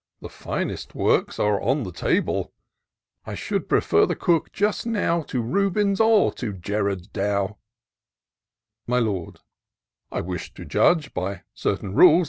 The 0.19 0.29
finest 0.29 0.95
works 0.95 1.37
are 1.37 1.61
on 1.61 1.83
the 1.83 1.91
table: 1.91 2.51
I 3.23 3.35
should 3.35 3.69
prefer 3.69 4.07
the 4.07 4.15
cook 4.15 4.51
just 4.51 4.83
now. 4.87 5.21
To 5.21 5.43
Rubens 5.43 5.99
or 6.01 6.33
to 6.33 6.53
Gerard 6.53 7.13
Dow'' 7.13 7.59
My 8.87 8.97
Lord. 8.97 9.35
*^ 9.35 9.37
I 10.11 10.21
wish 10.21 10.55
to 10.55 10.65
judge, 10.65 11.13
by 11.13 11.43
certain 11.53 11.93
rules. 11.93 12.19